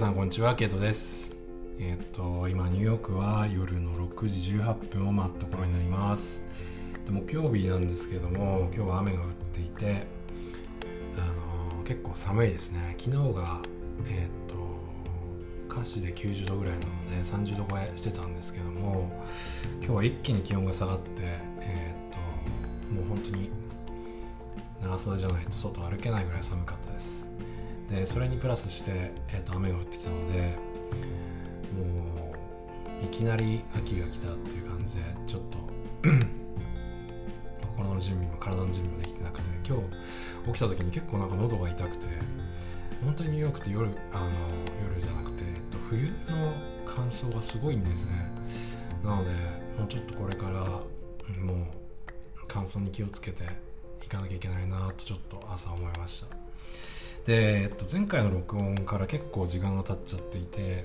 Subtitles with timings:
[0.00, 1.36] さんこんにちはケイトです。
[1.78, 6.42] えっ、と今ニューヨークは夜の6時18分を待ったところになります。
[7.10, 10.06] 木曜日なんですけども今日は雨が降っていて
[11.18, 12.96] あの結構寒いですね。
[12.98, 13.60] 昨日が
[14.06, 19.26] えっ、と歌詞で90度ぐらいなので30度超えしてたんですけども
[19.82, 21.10] 今日は一気に気温が下がって
[21.60, 23.50] えっ、ともう本当に
[24.80, 27.29] 長袖じゃないと外歩けないぐらい寒かったです。
[27.90, 32.32] でそれにプラスして、えーと、雨が降ってきたのでも
[33.02, 35.58] ういきなり秋が来たっていう感じでちょっと
[37.76, 39.82] 心の準備も体の準備もできてなくて今日
[40.46, 42.06] 起きた時に結構なんか喉が痛くて
[43.04, 44.26] 本当にニューヨークって夜あの
[44.88, 46.12] 夜じゃなくて、えっと、冬の
[46.86, 48.30] 乾燥がすごいんですね。
[49.02, 49.30] なので
[49.78, 50.60] もうちょっとこれから
[51.40, 51.66] もう
[52.46, 53.44] 乾燥に気をつけて
[54.04, 56.36] いかなきゃいけないなとちょっと朝思いました。
[57.26, 60.84] で、えっと、前回の録音から結構時間が経っちゃっていて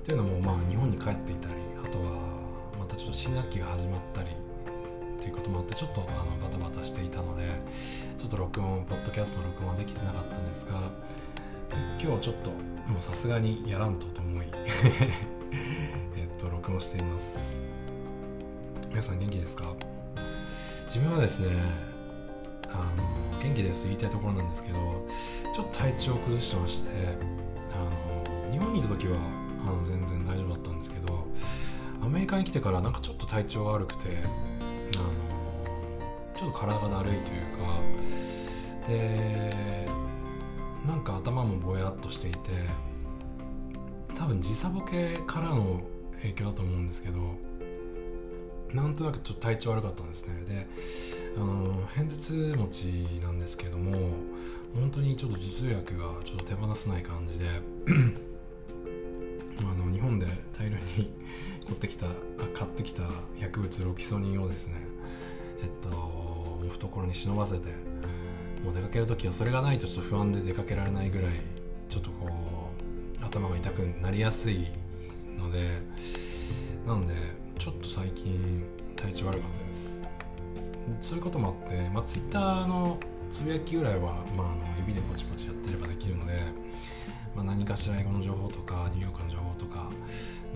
[0.00, 1.54] っていうのもまあ日本に帰っていたり
[1.84, 2.10] あとは
[2.78, 7.44] またちょっと新学期が始まったりっていうこともあってちょっとあのバタバタしていたので
[8.18, 10.80] ちょっと録音ポッドキャストの録音はできてなかったんですが
[11.70, 14.46] 今日はちょっともうさすがにやらんとと思い
[16.16, 17.56] えっと録音しています。
[18.88, 19.72] 皆さん元気ですか？
[20.86, 21.48] 自分はですね
[22.72, 24.78] あの元気です言いたいところなんですけど
[25.54, 26.90] ちょっと体調を崩してまして
[27.72, 29.16] あの日本にいた時は
[29.62, 31.26] あの全然大丈夫だったんですけど
[32.02, 34.18] アメリカに来てからなんかちょっと体調が悪くて
[34.96, 35.10] あの
[36.34, 39.86] ちょっと体がだるいというかで
[40.86, 42.38] なんか頭もぼやっとしていて
[44.16, 45.80] 多分時差ボケからの
[46.22, 47.20] 影響だと思うんですけど
[48.74, 50.44] なんとなくちょっと体調悪かったんですね。
[50.46, 50.66] で
[51.36, 52.84] あの片頭痛持ち
[53.22, 53.92] なんですけども
[54.74, 57.46] 本当にちょっと頭痛薬がちょっと手放せない感じで
[59.60, 60.26] あの日本で
[60.58, 60.82] 大量に
[61.66, 62.06] 買ってきた
[62.54, 63.02] 買ってきた
[63.38, 64.74] 薬物ロキソニンをですね
[65.62, 67.68] えっと懐に忍ばせて
[68.64, 71.32] もう出かける時はそれがないとちょっと不安で出かけられないぐらい
[71.88, 72.28] ちょっとこ
[73.20, 74.66] う頭が痛くなりやすい
[75.38, 75.78] ので
[76.86, 77.14] なので
[77.60, 78.64] ちょっと最近
[78.96, 80.02] 体調悪かったです。
[80.98, 82.98] そういうこともあって、まあ、Twitter の
[83.30, 86.40] つぶやきぐらいは、まあ、あの指でポチポチやってればできるので、
[87.36, 89.90] まあ、何かしら英語の情報とかニューヨークの情報とか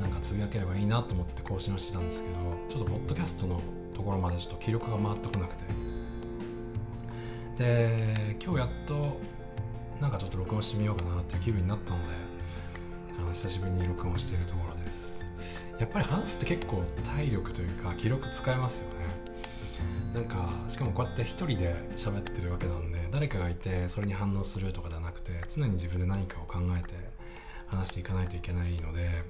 [0.00, 2.36] なんかつぶやければいいなと思って更新をしてたんですけど
[2.68, 3.60] ちょっとポッドキャストの
[3.92, 5.64] ところまでちょっと記録が回ってこなくて。
[7.58, 9.20] で今日やっと
[10.00, 12.04] なんかちょっと録音してみようかなっていう気分になったので
[13.20, 15.23] あの久しぶりに録音しているところです。
[15.78, 18.94] やっぱり話すって結構体力というか記録使えますよね。
[20.14, 26.94] なんかしかもこうやって一人で喋ってるわけなんで誰かがいてそれに反応するとかではなくて常に自分で何かを考えて
[27.66, 29.24] 話していかないといけないので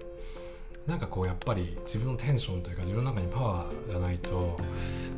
[0.87, 4.59] なんかこうやっぱり自分のテンションというか自分の中にパワーがないと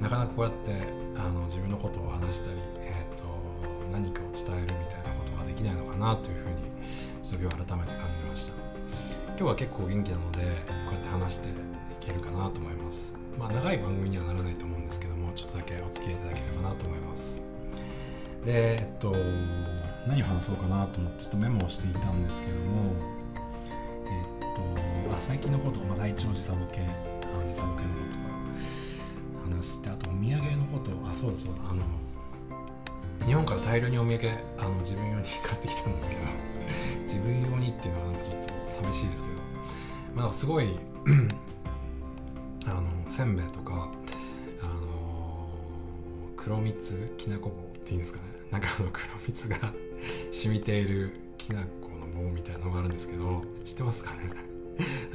[0.01, 0.87] なかなかこうやって
[1.19, 3.25] あの自分のことを話したり、えーと、
[3.93, 6.57] 何かを伝えるみたいなことができないのかなというふうに
[7.25, 8.53] ちょっと今日改めて感じました。
[9.31, 10.76] 今日は結構元気なので
[11.19, 11.53] 話してい
[12.01, 13.17] けるかなと思います。
[13.39, 17.43] まあ長い番組にはならないと思うんですけどもちょっとだけお付き合いいただければなと思います。
[18.45, 19.13] でえっと
[20.07, 22.93] 何を話そうかなと思ってちょっとメモをしていたんですけども
[24.07, 27.95] えっとあ最近のこと、まあ、体調時差ボケあ時差ボケのこ
[29.51, 31.83] と話してあとお土産のことあそうだそうだあの
[33.27, 36.23] 日本から大量にお土産あの自分用に買ってきたんですけど
[37.03, 39.37] 自分用にっていうのはなんかちょっと寂しいですけど
[40.15, 40.79] まあすごい
[42.67, 43.91] あのせんべいとか
[44.63, 45.49] あの
[46.37, 48.25] 黒蜜きなこ棒っていうんですかね。
[48.51, 49.57] なんかあの黒蜜が
[50.33, 54.31] 染みているきなこの棒みたいなのがあるんですけど知ってますかね？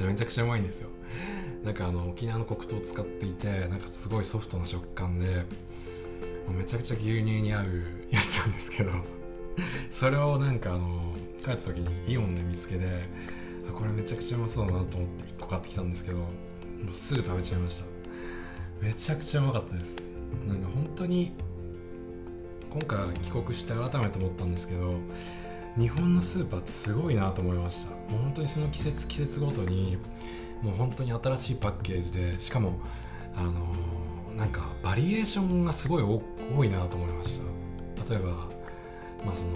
[0.00, 0.88] めちゃくちゃうまいんですよ。
[1.62, 5.44] なんかあの沖縄の黒糖を使っていてなんかすごいソフトな食感で
[6.48, 7.66] めちゃくちゃ牛乳に合う
[8.10, 8.90] やつなんですけど
[9.90, 11.14] それをなんかあの
[11.44, 12.86] 帰った時にイオンで見つけて
[13.72, 16.26] これめちゃくちゃうまそうだなと思って1個買ってきたんですけども
[16.90, 17.84] うすぐ食べちゃいました。
[18.80, 20.12] めちゃくちゃうまかったです。
[20.46, 21.32] なんか本当に
[22.70, 24.94] 今回帰国して改めて思ったんですけど
[25.76, 27.90] 日本のスーパーってすごいなと思いました。
[27.90, 29.98] もう本当にその季節季節ごとに
[30.62, 32.80] もう本当に新しいパッケージでしかも
[33.34, 38.14] あのー、なんかバリエーションがすごい多いなと思いました。
[38.14, 38.30] 例えば
[39.24, 39.50] まあその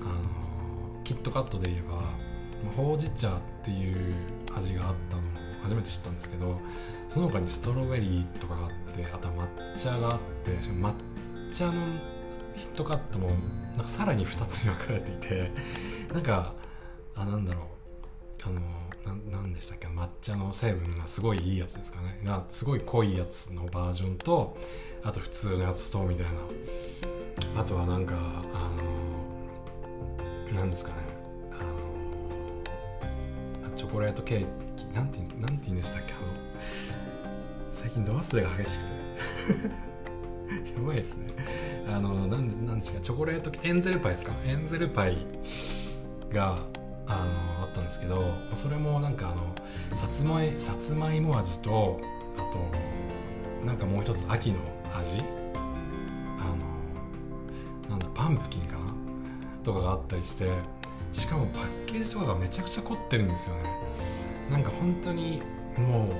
[0.00, 2.31] あのー、キットカットで言えば
[2.70, 3.32] ほうじ茶っ
[3.62, 4.14] ていう
[4.54, 5.24] 味があったのを
[5.62, 6.58] 初めて知ったんですけど
[7.08, 9.34] その他にストロベリーとかがあってあとは
[9.74, 11.72] 抹茶があってしかも抹茶の
[12.56, 13.30] ヒットカットも
[13.74, 15.50] なんかさらに2つに分かれていて
[16.12, 16.54] なんか
[17.14, 17.64] あなんだろう。
[18.44, 18.60] あの
[19.30, 19.86] ななんでしたっけ？
[19.86, 22.20] 抹茶の成分がすごいいいやつですかね。
[22.24, 24.56] がすごい濃いやつのバージョンと
[25.04, 26.26] あと普通のやつとみたい
[27.54, 27.60] な。
[27.60, 28.70] あとはなんかあ
[30.52, 30.96] のなんですかね。
[33.92, 34.46] ョコレートケー
[34.76, 36.22] キなんてなんて言うんでしたっけあの
[37.72, 38.92] 最近度忘れが激しくて。
[40.76, 41.28] やばいですね。
[41.88, 44.32] あのなんなんですかチョコレートエンゼルパイですか？
[44.44, 45.26] エンゼルパイ
[46.30, 46.58] が
[47.06, 47.24] あ
[47.58, 52.00] のあったんですけどそれもなんかあのさつまいさつまいも味と
[52.36, 54.58] あとなんかもう一つ秋の
[54.94, 55.22] 味？
[56.38, 56.44] あ
[57.88, 58.94] のなんだパンプキンかな？
[59.64, 60.50] とかがあったりして
[61.12, 63.62] しかもパッケージとかがめちゃくちゃ凝ってるんですよね。
[64.50, 65.42] なんか本当に
[65.76, 66.12] もう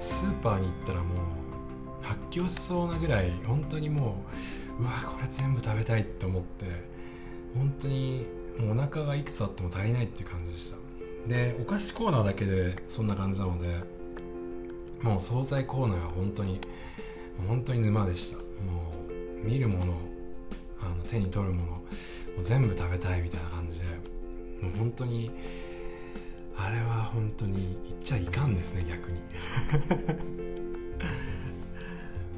[0.00, 4.24] スーパーに行ったらもう発狂しそうなぐらい本当にも
[4.78, 6.66] ううわこれ全部食べたいって思って
[7.54, 8.26] 本当に
[8.58, 10.76] もうお腹がいくつあっても足りないっていう感じでした。
[11.28, 13.68] でお菓子コーナーだけでそんな感じなので
[15.02, 16.60] もう惣菜コーナーは本当に
[17.46, 18.38] 本当に沼でした。
[18.38, 18.42] も
[19.42, 19.94] う見るもの
[20.80, 21.82] あの手に取るものも
[22.42, 23.86] 全部食べたいみたいな感じで。
[24.62, 25.30] もう本当に
[26.56, 29.18] あれは本当に言っちゃいかんですね逆に。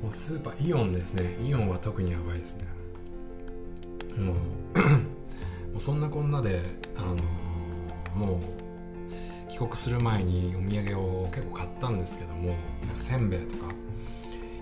[0.02, 1.36] もうスーパーイオンですね。
[1.42, 2.64] イオンは特にやばいですね。
[4.18, 4.34] も
[4.74, 4.78] う
[5.72, 6.60] もうそんなこんなで、
[6.96, 7.20] あのー、
[8.16, 8.40] も
[9.48, 12.48] う帰国する前にお土産を結構買ったんですけども
[12.86, 13.74] なんかせんべいとか。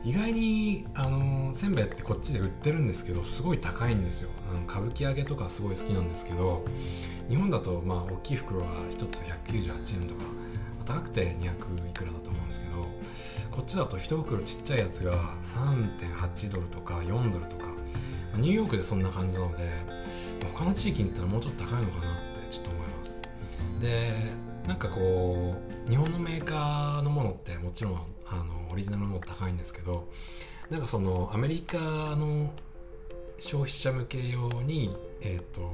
[0.05, 4.31] 意外に、あのー、せんべいってこっちで売ってるんですけどすごい高いんですよ。
[4.50, 6.65] あの歌舞伎揚げとかすごい好きなんですけど
[7.29, 10.25] 日本だとまあ大きい袋が1つ198円とか
[10.85, 12.87] 高くて200いくらだと思うんですけど
[13.51, 17.67] こっちだと1袋ちっちゃいやつが3.8ドルとか4ドルとか
[18.37, 19.69] ニューヨークでそんな感じなので
[20.53, 23.23] 他の地域に行ったらもうちょっと高いのかなってちょっと思います。
[23.81, 24.13] で
[24.67, 25.55] なんかこ
[25.87, 30.09] う日本のメーカーのものってもちろんあのオリジナルのもの高いんですけど
[30.71, 32.51] なんかそのアメリカの
[33.43, 35.69] 消費者向け用にえ、ー、と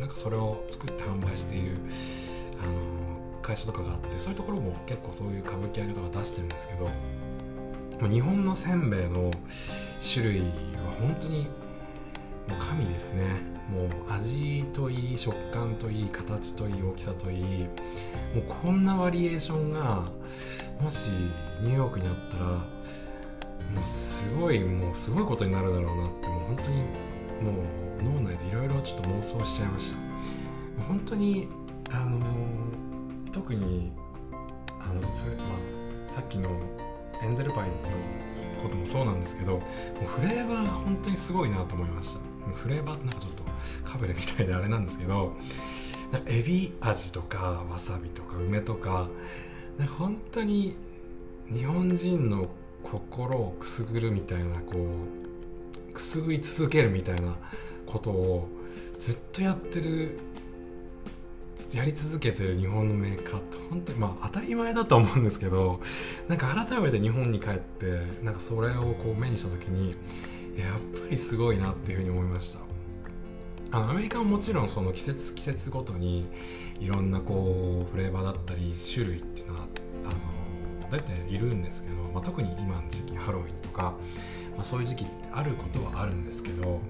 [0.00, 1.76] なんかそれを作って販売している
[2.62, 9.30] あの会社とかがあってそういうところも結構そういう歌舞伎揚げとか出してるんですけど日本のせんべいの
[10.14, 10.46] 種類は
[10.98, 11.44] 本当に
[12.48, 13.56] もう神ですね。
[13.66, 17.66] もう味といい食感といい形といい大きさといいも
[18.38, 20.04] うこんなバリエーションが
[20.80, 21.10] もし
[21.60, 26.76] ニューヨークにあったらもうすごいもうすごいことになるだろうなって本当に
[27.42, 27.62] も
[28.00, 29.98] う脳内でいろいろちょっと妄想しちゃいました。
[30.88, 31.48] 本当に
[31.90, 32.20] あの
[33.32, 33.92] 特に
[34.80, 35.08] あの、ま
[36.08, 36.50] あ、さっきの
[37.22, 37.74] エンゼルパイの
[38.62, 42.20] こともそうなんですけどもうフレーバー本当にすごいなと思いました。
[42.54, 43.42] フレーバーってなんかちょっと
[43.84, 45.34] カブレみたいであれなんですけど
[46.12, 49.08] なんかエビ味とかわさびとか梅とか
[49.78, 50.76] なんか本当に
[51.52, 52.48] 日本人の
[52.82, 55.25] 心をくすぐるみたいなこう
[55.96, 57.34] くすぐり続けるみたいな
[57.86, 58.48] ことを
[58.98, 60.18] ずっとやってる
[61.72, 65.80] やり続けてる日本のメーカーって本当にまあ当たり前だと思うんですけど
[66.28, 69.90] なんか改めて日本に帰ってなんかそれをこう目にした時に
[70.56, 72.60] やっぱりすごいなっていうふうに思いました。
[73.72, 76.28] あのアメリカももちろんその季節季節ごとに
[76.78, 79.66] いろんなこうフレーバーだったり種類っていうのは
[80.04, 83.94] あの出ているんですけど、まあ、特に今の時期ハロウィンとか、
[84.56, 86.80] まあ、そういう時期ってあることはあるんですけど、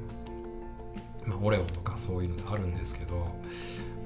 [1.25, 3.35] まあ、オレオとかそういうのがあるんですけど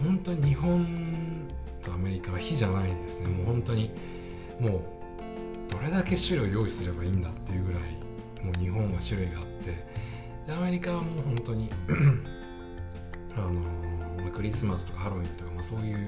[0.03, 1.49] 本当に日本
[1.83, 3.29] とアメリカは比じゃないですね。
[3.29, 3.91] もう本当に
[4.59, 4.81] もう
[5.71, 7.83] どれだけ種類を用意すればいいんだっていうぐらい
[8.45, 9.87] もう日本は種類があって
[10.47, 11.71] でアメリカはもう本当に
[13.37, 13.63] あの、
[14.31, 15.99] クリスマスとかハロウィンとか、まあ、そういう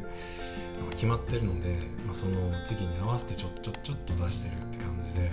[0.81, 5.31] のが決まってるので、まあ、その時期に合わせてちょっちょっちょっと出してるって感じで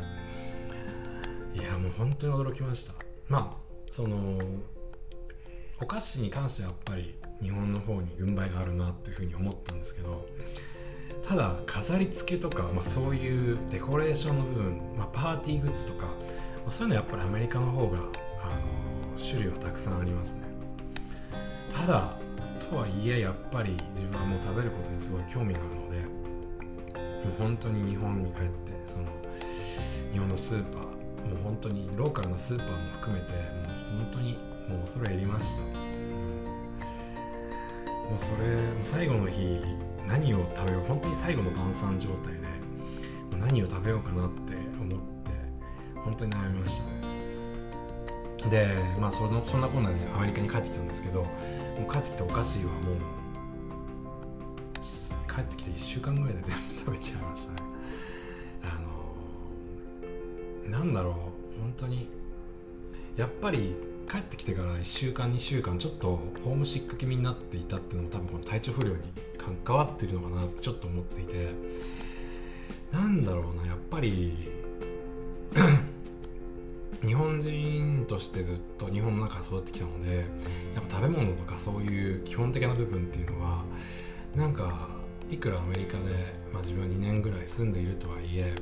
[1.89, 2.93] も本当に驚きました。
[3.27, 4.39] まあその
[5.81, 10.27] お菓子に関してはやっぱり日本の方に軍配があるなっていうふうに思ったんですけど
[11.23, 16.11] ただ飾り付けとか、まあ、そういうデコレーションの部分、まあ、パーティーグッズとか、ま
[16.67, 18.07] あ、そういうのはやっぱりアメリカの方があの
[19.17, 20.43] 種類はたくさんありますね。
[21.73, 22.17] ただ
[22.69, 25.97] とはいえやっぱり自分はもう食べることにすごい興味があるので
[27.25, 28.49] もう本当に日本に帰って
[28.85, 29.05] その
[30.11, 30.88] 日本のスーパー
[31.29, 33.41] もう本当にローカルなスーパーも含めてもう
[33.97, 34.33] 本当に
[34.67, 35.79] もう恐れ入りました、うん、も
[38.17, 38.37] うそれ
[38.71, 39.61] もう最後の日
[40.07, 42.39] 何を食べよう本当に最後の晩餐状態で
[43.39, 45.05] 何を食べようかなって思って
[45.95, 46.99] 本当に悩みましたね。
[48.49, 51.27] でまあそのそんなこんなでアメリカに帰ってきたんですけども
[51.87, 52.95] う帰ってきたお菓子はもう
[55.33, 57.69] 帰ってきて1週間ぐらいで全部食べちゃいましたね。
[60.69, 61.13] なんだろう
[61.61, 62.09] 本当に。
[63.17, 63.75] やっぱり
[64.09, 68.97] 帰ってきてから1週間2週間ちょっとホームシック気味になっていたっていうのも多分この体調不良に
[69.65, 71.49] 関わってるのかなってちょっと思っていて。
[72.91, 74.33] なんだろうなやっぱり
[77.05, 80.23] 日本人としてずっと日本の中で育ってきたのでや
[80.81, 83.63] っぱ食べ物とかそういう基本的な部分っていうのは
[84.35, 84.88] なんか
[85.29, 88.55] いくらアメリカで、まあ、自分は2年ぐらい住んでいるとはいえ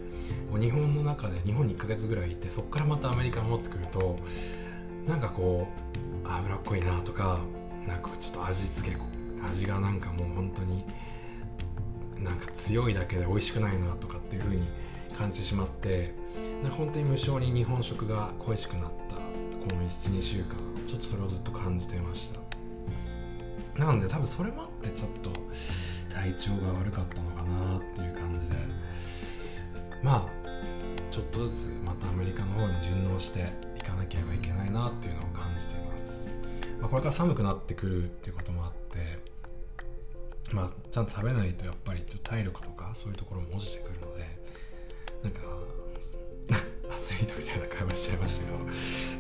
[0.60, 4.20] 日本の中で日本に1ヶ月ぐらいいてそこからまたアメリカに戻ってくると
[5.08, 5.68] なんかこ
[6.26, 7.40] う脂っこいなとか
[7.88, 8.98] なんかちょっと味付け
[9.50, 10.84] 味がなんかもう本当に
[12.20, 14.68] なんか強いだけで美味しくないなとかっていう風に
[15.18, 16.14] 感じてしまって
[16.62, 19.22] なんか本当に無性に日本食が恋しくなったこ
[19.74, 20.56] の12週間
[20.86, 22.40] ちょっとそれをずっと感じてました。
[23.78, 25.30] なので多分それもあってちょっと
[26.28, 28.56] 体調が悪かったのかなっていう感じで
[30.04, 30.48] まあ
[31.10, 36.30] ちょっとずつまたアメリカの方に順応していかなければいけないなっていうのを感じています、
[36.82, 39.20] まあ、これから寒くなってくるっていうこともあって
[40.52, 44.28] まあちゃんと食べないとやっぱりちょっと体力とかそういうところも落ちてくるので
[45.24, 45.42] なんか
[46.94, 48.58] アスリートみたいな会話しちゃいましたけど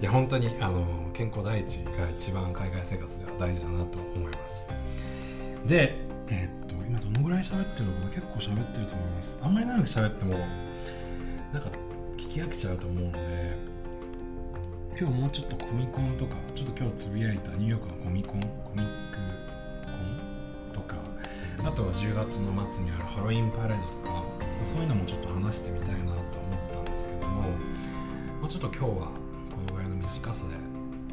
[0.01, 4.69] いや本当にあの健康第一が一番海外生活では大事だなと思います。
[5.65, 5.95] で
[6.29, 6.56] えー、っ
[7.37, 9.39] らい喋ってるのかな結構喋ってると思います。
[9.41, 10.33] あんまり長く喋っても
[11.53, 11.69] なんか
[12.17, 13.55] 聞き飽きちゃうと思うので
[14.99, 19.17] 今日もうちょっとコミコンとかちょっと今日つぶやいたニューヨークのコミコンコミック
[19.85, 20.95] コンとか
[21.63, 24.23] あとは10月の末にあるハロウィンパレードとか
[24.65, 27.41] そういうのもちょっと話してみたいなと思ったんですけども、
[28.41, 28.87] まあ、ちょっと今日は
[29.53, 30.55] このぐらいの短さで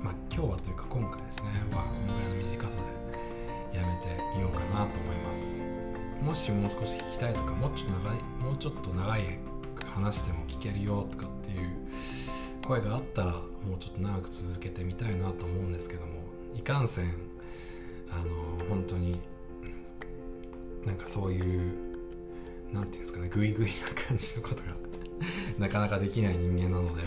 [0.02, 1.44] まあ今日はというか今回ですね。
[1.70, 2.76] はこのぐらいの短さ
[3.72, 5.73] でやめてみようかなと思います。
[6.24, 9.38] もしもう少し聞きたいとかもうちょっと長いもうちょっと長い
[9.94, 11.68] 話しても聞けるよとかっていう
[12.66, 16.12] 声があったらもうちょっと長く続けてみたいなと思うんですけども
[16.54, 17.14] いかんせん
[18.10, 19.20] あの本当に
[20.86, 21.72] なんかそういう
[22.72, 23.72] 何て言うんですかねグイグイな
[24.08, 24.74] 感じのことが
[25.58, 27.02] なかなかできない人間なので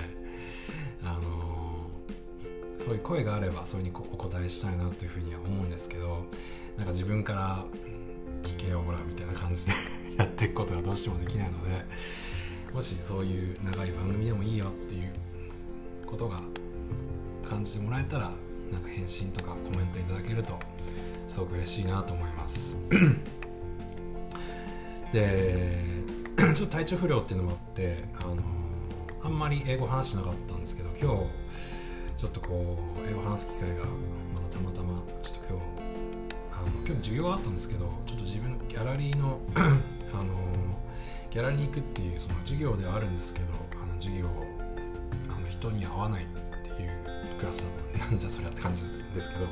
[1.04, 1.90] あの
[2.78, 6.26] そういう声があればそれにお答えしたいなというふうには思うんですけど
[6.78, 7.66] なんか自分から
[8.68, 9.72] 聞けよほらみたいな感じで
[10.20, 11.86] やっていくことがどうしてもできないので
[12.74, 15.12] もしそういう長い番組でもいいよっていう
[16.06, 16.42] ことが
[17.48, 18.32] 感じてもらえたら
[18.72, 20.60] なんか返信とかコメントいただけると
[21.30, 22.78] すごく嬉しいなと思います。
[25.14, 25.78] で
[26.54, 28.36] ちょっと体調不良っていうのもあってあの
[29.24, 31.26] あんまり英語話しなかったんですけど今
[32.18, 33.86] 日ちょっとこう英語話す機会が
[34.34, 35.77] まだたまたまちょっと今日
[36.88, 39.78] 今日授業があったんですけどちょっと自分ギャラリーの あの
[41.30, 44.26] ギャラリーに行くっていうその授業ではあるんですけどあの授業
[45.28, 46.28] あの人に会わないっ
[46.64, 46.92] ていう
[47.38, 49.46] クラスだったなんじゃそりゃって感じですけど、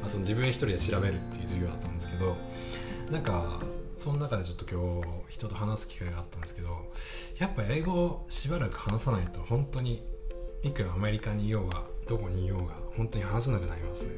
[0.00, 2.36] まあ、その自分一人で調べるっていう授業だったんですけど
[3.08, 3.60] なんか
[3.96, 6.90] その中でちょっと今日人と話す機会があったんですけど
[7.38, 10.02] やっぱ英語をしばらく話さないと本当に
[10.64, 14.10] いくらアメリカにいようがどこにいようが本当に話せなくなりますね。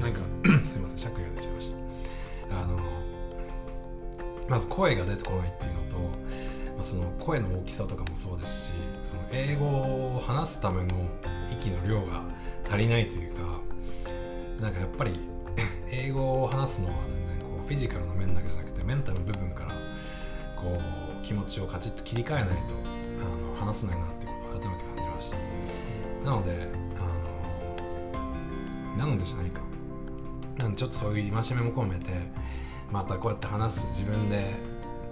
[0.00, 0.20] なんか
[0.64, 1.37] すいません尺が出
[4.48, 10.94] まず声が出てこないっていうのと、まあ、その声の大きさとかもそうですしその英語を話すための
[11.50, 12.22] 息の量が
[12.66, 13.60] 足りないというか
[14.60, 15.20] なんかやっぱり
[15.90, 16.94] 英語を話すのは
[17.26, 19.74] 全然こうフィジカルの面だけじゃなくてメンタルの部分から
[20.56, 25.36] こう気持ちをカチッと切り替えないとあの話せないなってことを改めて感じました。
[26.24, 27.00] なのであ
[28.96, 29.60] のなのでじゃないか。
[30.58, 32.10] なんちょっとそういう戒めも込めて
[32.90, 34.54] またこうやって話す自分で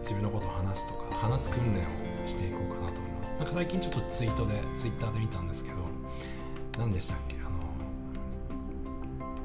[0.00, 3.34] 自分のことを話すとか話す訓練をしていこうかなと思います。
[3.34, 5.76] なんか最近ちょっとツイートでツイッターで見たんですけど
[6.78, 7.36] 何でしたっけ？
[7.40, 7.50] あの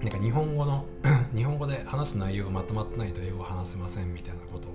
[0.02, 0.86] なんか日本語の
[1.36, 4.72] 日本語で話す内容がまとまってないと英語を話せませんみたいなことを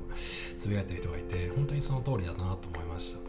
[0.59, 3.21] つぶやいてる人がいて本当にその通りだなと思いました。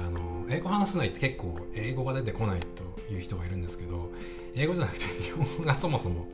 [0.00, 4.12] あの英語話せないって結構英語が出てこないという人がいるんですけど
[4.54, 6.28] 英語じゃなくて日本語がそもそも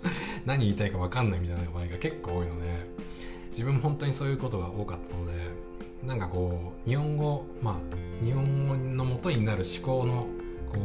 [0.44, 2.66] 何言いたいか分かんないみたいな場合が結構多いので
[3.54, 5.32] 自分も本当にそういうことが多かったので
[6.04, 10.26] なんかこう日本語まあ日本語の元になる思考の
[10.72, 10.80] こ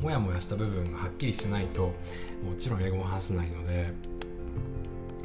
[0.00, 1.94] うモヤモヤした部分がはっきりしないと
[2.44, 3.90] もちろん英語も話せないので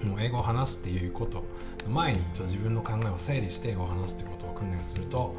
[0.03, 1.43] もう英語を話すっていうこと
[1.85, 5.35] の前にちょ自分の考えを整理して英語を話すっていうことを訓練すると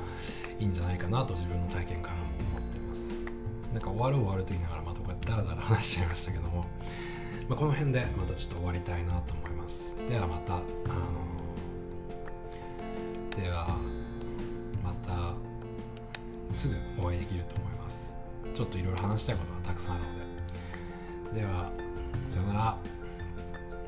[0.61, 3.09] いいんじゃないかなと自分の体験からも思ってます。
[3.73, 6.65] なんか終わる終わると言いながらまたこうやってダラダラ話しちゃいましたけども、
[7.49, 9.97] まあ、この辺でまたちょっと終わりたいなと思います。
[10.09, 10.65] ではまたあの
[13.35, 13.79] では
[14.85, 15.35] また
[16.55, 18.15] すぐお会いできると思います。
[18.53, 21.41] ちょっといろいろ話したいことがたくさんあるので。
[21.41, 21.71] では
[22.29, 22.61] さよなら。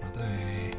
[0.00, 0.72] またね